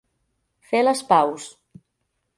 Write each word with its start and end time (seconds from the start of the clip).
Fer 0.71 0.81
les 0.87 1.05
paus. 1.13 1.47